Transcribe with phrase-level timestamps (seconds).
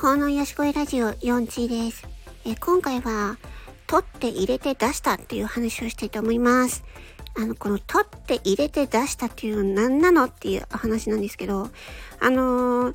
[0.00, 2.08] 法の癒し声ラジオ4チです。
[2.46, 3.36] え今回は、
[3.86, 6.84] 取って入れて出したっていう話をしたいと思います。
[7.36, 11.68] あの、この取って入れて出したっていうのは何なのっていう話なんですけど、
[12.18, 12.94] あの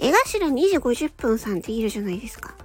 [0.00, 2.56] 絵頭2時50分さんっているじゃないですか。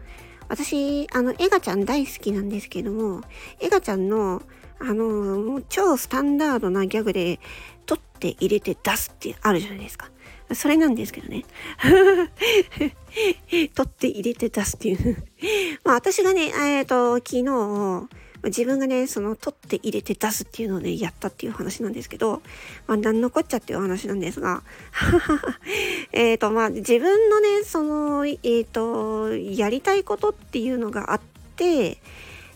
[0.49, 3.21] 私、あの、エガちゃん大好きなんですけども、
[3.59, 4.41] エガちゃんの、
[4.79, 7.39] あのー、超スタンダードなギャグで、
[7.85, 10.09] 取って入れて出すってあるじゃないですか。
[10.53, 11.43] それなんですけどね。
[13.49, 15.17] 取って入れて出すっていう
[15.83, 18.09] まあ私がね、えっ、ー、と、昨日、
[18.45, 22.41] 自分がね、その取って入れて出すっていうのをね、やったっていう話なんですけど、
[22.87, 24.61] まあ何のこっちゃっていう話なんですが、
[26.13, 31.21] えっと、まあ自分のね、その、えっ、ー、と、やりたいことっていうのがあっ
[31.55, 31.97] て、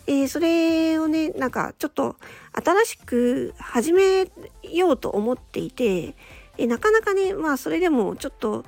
[0.06, 2.16] えー、それをね、なんかちょっと
[2.52, 4.28] 新しく始め
[4.62, 6.14] ようと思っていて、
[6.60, 8.64] えなかなかね、まあそれでもちょっと、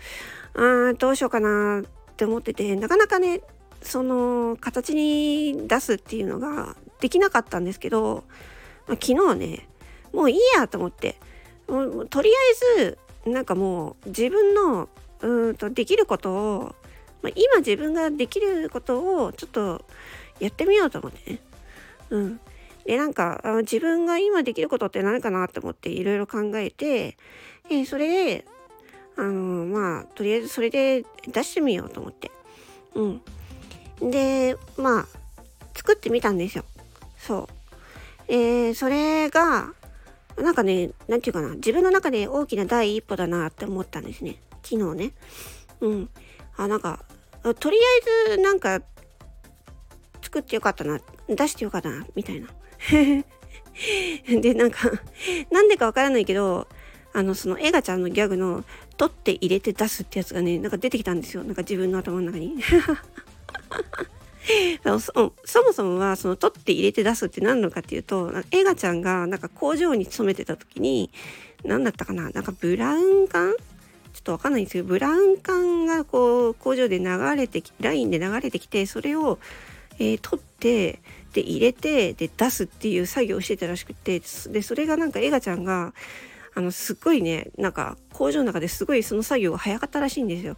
[0.55, 3.43] あどうしようかなって思ってて、なかなかね、
[3.83, 8.25] その形に出すっていうのができなかったんですけど、
[8.87, 9.69] まあ、昨日ね、
[10.13, 11.17] もういいやと思って、
[11.69, 14.89] もうとりあえず、なんかもう自分の
[15.21, 16.75] うんとできることを、
[17.23, 19.85] まあ、今自分ができることをちょっと
[20.41, 21.39] やってみようと思ってね。
[22.11, 22.41] うん。
[22.85, 27.17] で、なんか、自分が今できることって何かなって思っていろいろ考えて、
[27.71, 28.45] えそれで、
[29.17, 32.31] あのまあ、とりあえずそれで出してみようと思って。
[32.95, 33.07] う
[34.07, 34.11] ん。
[34.11, 35.07] で、まあ、
[35.75, 36.65] 作ってみたんですよ。
[37.19, 37.49] そう。
[38.29, 39.73] えー、それが、
[40.37, 44.37] なんかね、なんていうかな、自分の中で大きな第一歩だなって思ったんですね。
[44.63, 45.13] 昨日ね。
[45.81, 46.11] うん。
[46.57, 47.05] あ、なんか、
[47.59, 48.81] とりあえずなんか、
[50.23, 52.49] 作ってよかったな、出してよかったな、みたいな。
[54.41, 54.91] で、なんか、
[55.51, 56.67] なんでかわからないけど、
[57.13, 58.65] あの、そのエガちゃんのギャグの、
[58.97, 61.45] 取って入れて出すってやつがね、なんか出てきたんですよ。
[61.45, 62.57] なんか自分の頭の中に。
[64.83, 64.99] そ
[65.45, 71.11] そもそもはその取って入れて出すって何なのかっていうとエガちゃんがなんか工場に勤めてた時に
[71.65, 73.55] 何だったかななんかブラウン管？
[74.13, 79.39] ちょっとわかんないんですけどブラウン管がこう工場で流れてきラインで流れてきてそれを、
[79.99, 81.01] えー、取って
[81.33, 84.21] で入れてで出すっていう作業をしてたらしくて
[84.51, 85.95] でそれがなんかエガちゃんが
[86.55, 90.57] あのすっごいねなんか工場の中ですごいその作業が早かったらしいんですよ。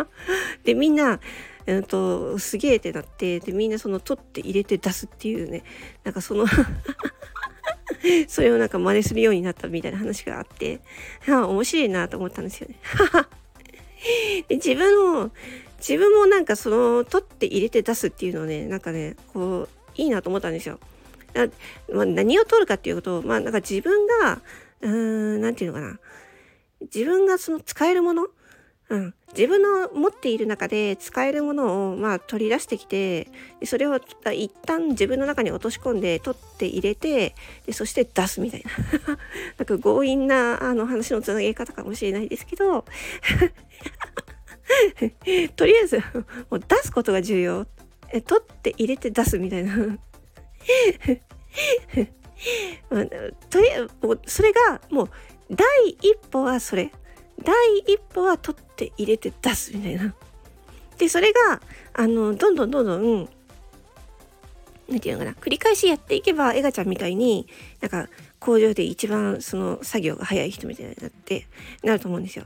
[0.64, 1.20] でみんな
[1.66, 5.62] えっと、すげえってなってでみんなその取って入れて出すっていうね
[6.02, 6.44] なんかその
[8.26, 10.80] それをなんか真似するようになったみたいな話があって
[11.28, 12.76] 面白いなと思ったんですよね。
[14.48, 15.30] で自分も
[15.78, 20.80] 自分もなんかその取って入れて出すっていうのをねなんかねこういいなと思ったんですよ。
[21.92, 24.42] まあ、何を取るかっていうとまあなんか自分が
[24.82, 24.90] うー
[25.38, 26.00] ん何て言うのかな。
[26.82, 28.26] 自分がその使えるもの？
[28.88, 33.28] うん、自分の持っている中で使えるものを、まあ、取り出してきて
[33.64, 37.34] それを一旦自分の中に落とし込んで取って入れて
[37.64, 38.70] でそして出すみたいな。
[39.56, 42.84] なんか強引なあの話のつなげ方かもしれないですけど。
[45.56, 45.98] とりあえず
[46.50, 47.66] もう出すことが重要。
[48.12, 49.98] え取って入れて出すみたいな。
[53.50, 55.10] とりあえずそれがもう
[55.50, 55.66] 第
[56.00, 56.92] 一歩はそれ
[57.42, 60.14] 第一歩は取って入れて出すみたいな。
[60.98, 61.60] でそれが
[61.94, 63.28] あのどんどんどんどん
[64.88, 67.48] 何て言うのかな繰り返しやっていけばエガちゃんみたいに
[67.80, 68.08] なんか
[68.38, 71.46] 工場で一番その作業が早い人みたいになって
[71.82, 72.44] なると思うんですよ。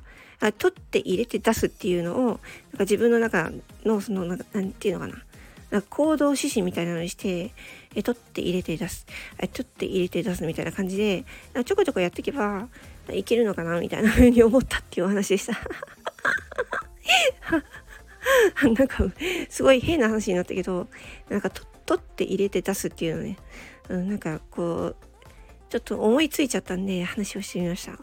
[0.58, 2.40] 取って入れて出すっていうのをなんか
[2.80, 3.50] 自分の中
[3.84, 5.24] のそのなんかなんていうのかな
[5.70, 7.52] なんか行動指針みたいなのにして
[7.94, 9.06] え取って入れて出す。
[9.38, 11.24] え取って入れて出すみたいな感じで
[11.64, 12.68] ちょこちょこやっていけば
[13.10, 15.54] いけるのかなみたいな風に思ったっていうお話でした。
[18.62, 19.04] なんか
[19.48, 20.88] すごい変な話になったけど
[21.28, 23.36] なんか取って入れて出すっていうのね、
[23.88, 24.96] うん、なんかこう
[25.68, 27.96] ちょっと思いついちゃったんで話をしてみました。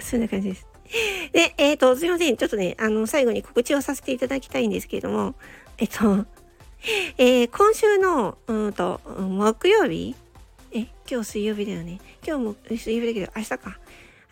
[0.00, 0.71] そんな感じです。
[1.32, 2.36] で、えっ、ー、と、すいません。
[2.36, 5.34] ちょっとね、あの、最後に告知をさせていただきたいんですけれども、
[5.78, 6.26] えっと、
[7.16, 10.14] えー、今週の、うんと、木曜日？
[10.74, 12.00] え、今日水曜日だよね。
[12.26, 13.78] 今日も水曜日だけど、明日か。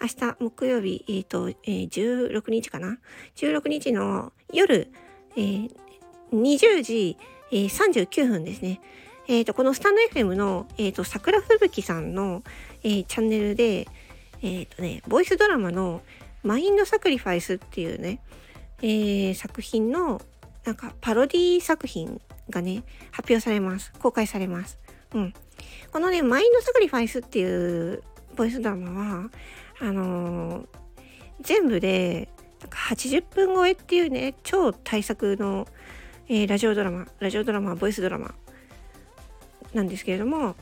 [0.01, 2.99] 明日、木曜日、えっ、ー、と、えー、16日かな
[3.37, 4.91] ?16 日の夜、
[5.37, 5.71] えー、
[6.33, 7.19] 20時、
[7.53, 8.81] えー、39分ですね。
[9.29, 12.43] えっ、ー、と、このスタンド FM の、えっ、ー、と、桜吹雪さんの、
[12.83, 13.87] えー、チャンネルで、
[14.43, 16.01] えっ、とね、ボイスドラマの
[16.43, 18.21] マインドサクリファイスっていうね、
[18.83, 20.21] えー、作品の、
[20.65, 22.21] なんかパロディ作品
[22.51, 23.93] がね、発表されます。
[23.99, 24.79] 公開されます。
[25.15, 25.35] うん。
[25.93, 28.03] このね、マインドサクリファイスっていう
[28.37, 28.91] ボイスドラマ
[29.23, 29.31] は、
[29.81, 30.67] あのー、
[31.43, 32.29] 全部で
[32.61, 35.67] なんか80分超えっていうね超大作の、
[36.29, 38.35] えー、ラジオドラマラジオドラマボイスドラマ
[39.73, 40.57] なんですけれども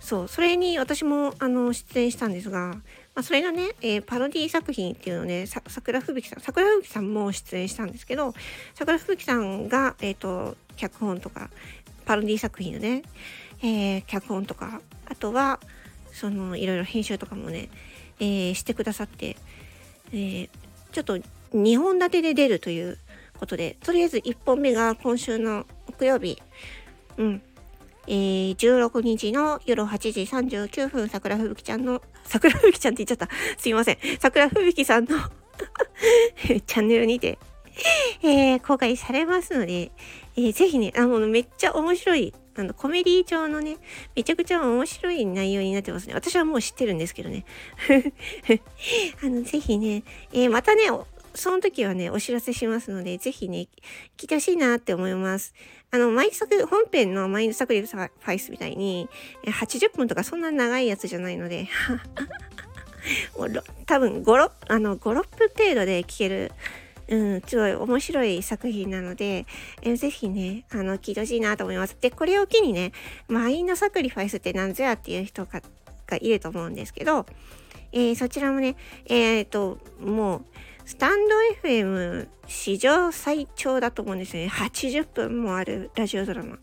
[0.00, 2.76] そうそれに私もあの出演したんですが、
[3.16, 8.34] まあ、それのね、えー、パロディ作品っていうのをね桜吹雪さん桜吹雪さんも出演したんですけど
[8.74, 11.48] 桜吹雪さんが、えーと、脚本とか
[12.04, 13.02] パロディ作品のね、
[13.62, 15.60] えー、脚本とかあとは
[16.12, 17.70] そのいろいろ編集とかもね、
[18.20, 19.36] え、してくださって、
[20.12, 20.48] え、
[20.92, 21.18] ちょっと
[21.54, 22.98] 2本立てで出るという
[23.38, 26.40] ことでとりあえず1本目が今週の木曜日。
[27.16, 27.42] うん。
[28.08, 33.34] えー、16日の夜8時39分、桜吹雪ちゃんの、 桜吹雪ちゃんって言っちゃった。
[33.58, 33.98] すいません。
[34.20, 35.18] 桜吹雪さんの
[36.66, 37.38] チャンネルにて、
[38.22, 39.90] えー、公開されますので、
[40.36, 43.76] えー、ぜひね、あの、めっちゃ面白い、あの、コメディ調のね、
[44.14, 46.14] めちゃくちゃ面白い内容になってますね。
[46.14, 47.44] 私はもう知ってるんですけどね。
[49.22, 50.84] あの、ぜひね、えー、またね、
[51.36, 53.68] その時はね、お知らせしますので、ぜひね、
[54.16, 55.54] 聞いてほしいなって思います。
[55.90, 59.08] あの、毎作、本編のマインドサクリファイスみたいに、
[59.44, 61.68] 80分とかそんな長いやつじゃないので、
[63.86, 66.52] 多分5、6、あの、5、6分程度で聞ける、
[67.08, 69.46] うん、すごい面白い作品なので、
[69.82, 71.96] え、ぜひね、あの、聞いてほしいなと思います。
[72.00, 72.92] で、これを機にね、
[73.28, 75.62] マインドサクリファイスって何ぞやっていう人が
[76.06, 77.26] がいると思うんですけど、
[77.92, 80.44] えー、そちらもね、えっ、と、もう、
[80.86, 81.34] スタンド
[81.68, 84.48] FM 史上最長だと思うんですよね。
[84.48, 86.58] 80分もあるラジオドラマ。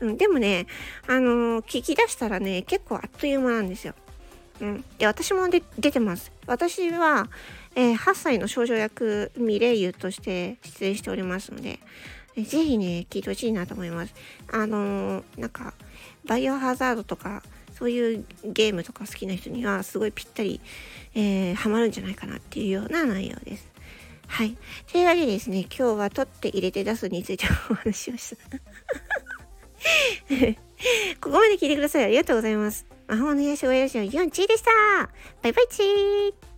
[0.00, 0.66] うん、でもね、
[1.06, 3.92] あのー、聞き出したらね、結構あっという間なんですよ。
[4.62, 4.84] うん。
[4.96, 6.32] で、私もで出てます。
[6.46, 7.28] 私は、
[7.74, 11.80] えー、8歳の少女役ミレイユとして出演しておりますので、
[12.36, 14.14] ぜひね、聞いてほしいなと思います。
[14.50, 15.74] あのー、なんか、
[16.24, 17.42] バイオハザードとか、
[17.80, 20.60] そういうゲームとか好きな人にはすごいぴったり、
[21.14, 23.66] えー、ハマるんじゃないかなっていうような内容です。
[24.26, 24.54] はい。
[24.92, 28.58] というわけでですね、今日は取って入れて出すについてお話ししました。
[31.20, 32.04] ここまで聞いてください。
[32.04, 32.84] ありがとうございます。
[33.08, 34.70] 魔法の癒し親父のユンチーでした。
[35.42, 36.49] バイバイチー